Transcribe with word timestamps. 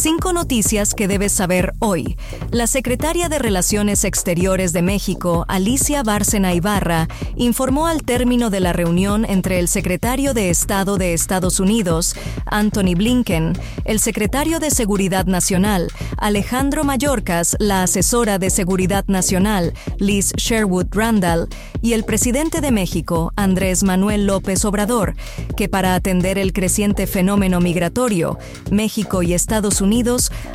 Cinco 0.00 0.32
noticias 0.32 0.94
que 0.94 1.08
debes 1.08 1.32
saber 1.32 1.72
hoy. 1.80 2.16
La 2.52 2.68
secretaria 2.68 3.28
de 3.28 3.40
Relaciones 3.40 4.04
Exteriores 4.04 4.72
de 4.72 4.80
México, 4.80 5.44
Alicia 5.48 6.04
Bárcena 6.04 6.54
Ibarra, 6.54 7.08
informó 7.34 7.88
al 7.88 8.04
término 8.04 8.48
de 8.48 8.60
la 8.60 8.72
reunión 8.72 9.24
entre 9.24 9.58
el 9.58 9.66
secretario 9.66 10.34
de 10.34 10.50
Estado 10.50 10.98
de 10.98 11.14
Estados 11.14 11.58
Unidos, 11.58 12.14
Anthony 12.46 12.94
Blinken, 12.94 13.58
el 13.84 13.98
secretario 13.98 14.60
de 14.60 14.70
Seguridad 14.70 15.26
Nacional, 15.26 15.88
Alejandro 16.16 16.84
Mayorkas, 16.84 17.56
la 17.58 17.82
asesora 17.82 18.38
de 18.38 18.50
Seguridad 18.50 19.04
Nacional, 19.08 19.74
Liz 19.98 20.32
Sherwood 20.36 20.86
Randall, 20.92 21.48
y 21.82 21.94
el 21.94 22.04
presidente 22.04 22.60
de 22.60 22.70
México, 22.70 23.32
Andrés 23.34 23.82
Manuel 23.82 24.26
López 24.26 24.64
Obrador, 24.64 25.16
que 25.56 25.68
para 25.68 25.96
atender 25.96 26.38
el 26.38 26.52
creciente 26.52 27.08
fenómeno 27.08 27.60
migratorio, 27.60 28.38
México 28.70 29.24
y 29.24 29.34
Estados 29.34 29.80
Unidos 29.80 29.87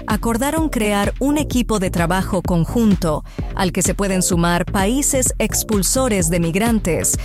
Acordaron 0.06 0.70
crear 0.70 1.14
un 1.20 1.40
equipo 1.40 1.80
de 1.80 1.90
trabajo 1.90 2.44
conjunto 2.44 3.24
al 3.56 3.72
que 3.72 3.82
se 3.82 3.96
pueden 3.96 4.22
sumar 4.22 4.66
países 4.66 5.34
expulsores 5.40 6.30
de 6.30 6.40
migrantes 6.40 7.18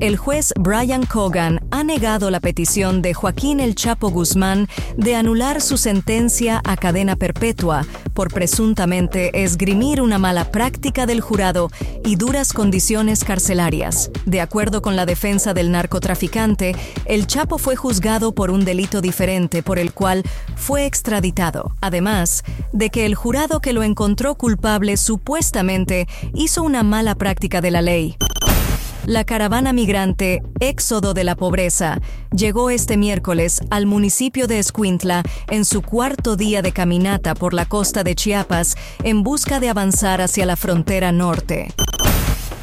el 0.00 0.16
juez 0.16 0.52
Brian 0.58 1.04
Cogan 1.06 1.60
ha 1.70 1.82
negado 1.82 2.30
la 2.30 2.40
petición 2.40 3.02
de 3.02 3.14
Joaquín 3.14 3.60
El 3.60 3.74
Chapo 3.74 4.10
Guzmán 4.10 4.68
de 4.96 5.16
anular 5.16 5.60
su 5.60 5.76
sentencia 5.76 6.60
a 6.64 6.76
cadena 6.76 7.16
perpetua 7.16 7.84
por 8.14 8.32
presuntamente 8.32 9.44
esgrimir 9.44 10.00
una 10.00 10.18
mala 10.18 10.50
práctica 10.50 11.06
del 11.06 11.20
jurado 11.20 11.70
y 12.04 12.16
duras 12.16 12.52
condiciones 12.52 13.24
carcelarias. 13.24 14.10
De 14.26 14.40
acuerdo 14.40 14.82
con 14.82 14.96
la 14.96 15.06
defensa 15.06 15.54
del 15.54 15.70
narcotraficante, 15.70 16.74
El 17.04 17.26
Chapo 17.26 17.58
fue 17.58 17.76
juzgado 17.76 18.34
por 18.34 18.50
un 18.50 18.64
delito 18.64 19.00
diferente 19.00 19.62
por 19.62 19.78
el 19.78 19.92
cual 19.92 20.22
fue 20.56 20.86
extraditado, 20.86 21.72
además 21.80 22.44
de 22.72 22.90
que 22.90 23.06
el 23.06 23.14
jurado 23.14 23.60
que 23.60 23.72
lo 23.72 23.82
encontró 23.82 24.34
culpable 24.36 24.96
supuestamente 24.96 26.06
hizo 26.34 26.62
una 26.62 26.82
mala 26.82 27.14
práctica 27.14 27.60
de 27.60 27.70
la 27.70 27.82
ley. 27.82 28.16
La 29.08 29.24
caravana 29.24 29.72
migrante 29.72 30.42
Éxodo 30.60 31.14
de 31.14 31.24
la 31.24 31.34
Pobreza 31.34 31.98
llegó 32.30 32.68
este 32.68 32.98
miércoles 32.98 33.62
al 33.70 33.86
municipio 33.86 34.46
de 34.46 34.58
Escuintla 34.58 35.22
en 35.48 35.64
su 35.64 35.80
cuarto 35.80 36.36
día 36.36 36.60
de 36.60 36.72
caminata 36.72 37.34
por 37.34 37.54
la 37.54 37.64
costa 37.64 38.04
de 38.04 38.14
Chiapas 38.14 38.76
en 39.02 39.22
busca 39.22 39.60
de 39.60 39.70
avanzar 39.70 40.20
hacia 40.20 40.44
la 40.44 40.56
frontera 40.56 41.10
norte 41.10 41.72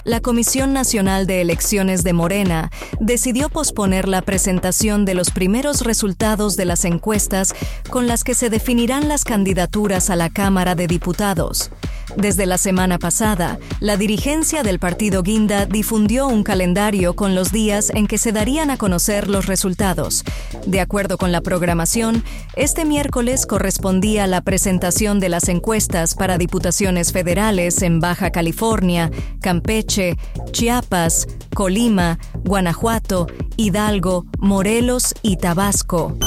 la 0.05 0.21
Comisión 0.21 0.71
Nacional 0.71 1.25
de 1.25 1.41
Elecciones 1.41 2.03
de 2.03 2.13
Morena 2.13 2.69
decidió 2.99 3.49
posponer 3.49 4.07
la 4.07 4.21
presentación 4.21 5.03
de 5.03 5.15
los 5.15 5.31
primeros 5.31 5.81
resultados 5.81 6.55
de 6.55 6.65
las 6.65 6.85
encuestas 6.85 7.55
con 7.89 8.05
las 8.05 8.23
que 8.23 8.35
se 8.35 8.51
definirán 8.51 9.09
las 9.09 9.23
candidaturas 9.23 10.11
a 10.11 10.15
la 10.15 10.29
Cámara 10.29 10.75
de 10.75 10.85
Diputados. 10.85 11.71
Desde 12.17 12.45
la 12.45 12.57
semana 12.57 12.99
pasada, 12.99 13.59
la 13.79 13.97
dirigencia 13.97 14.63
del 14.63 14.79
partido 14.79 15.23
Guinda 15.23 15.65
difundió 15.65 16.27
un 16.27 16.43
calendario 16.43 17.15
con 17.15 17.35
los 17.35 17.51
días 17.51 17.89
en 17.93 18.07
que 18.07 18.17
se 18.17 18.31
darían 18.31 18.69
a 18.69 18.77
conocer 18.77 19.27
los 19.27 19.47
resultados. 19.47 20.23
De 20.65 20.81
acuerdo 20.81 21.17
con 21.17 21.31
la 21.31 21.41
programación, 21.41 22.23
este 22.55 22.85
miércoles 22.85 23.45
correspondía 23.45 24.27
la 24.27 24.41
presentación 24.41 25.19
de 25.19 25.29
las 25.29 25.49
encuestas 25.49 26.15
para 26.15 26.37
diputaciones 26.37 27.11
federales 27.11 27.81
en 27.81 27.99
Baja 27.99 28.31
California, 28.31 29.11
Campeche, 29.41 30.17
Chiapas, 30.51 31.27
Colima, 31.53 32.19
Guanajuato, 32.43 33.27
Hidalgo, 33.57 34.25
Morelos 34.39 35.13
y 35.21 35.37
Tabasco. 35.37 36.17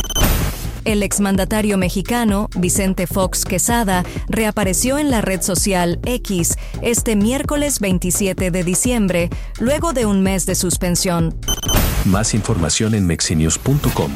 El 0.89 1.03
exmandatario 1.03 1.77
mexicano, 1.77 2.49
Vicente 2.57 3.07
Fox 3.07 3.45
Quesada, 3.45 4.05
reapareció 4.27 4.97
en 4.97 5.11
la 5.11 5.21
red 5.21 5.43
social 5.43 6.01
X 6.07 6.57
este 6.81 7.15
miércoles 7.15 7.79
27 7.79 8.51
de 8.51 8.65
diciembre, 8.65 9.29
luego 9.61 9.93
de 9.93 10.07
un 10.07 10.23
mes 10.23 10.47
de 10.47 10.55
suspensión. 10.55 11.39
Más 12.07 12.33
información 12.33 12.95
en 12.95 13.07
mexinews.com. 13.07 14.13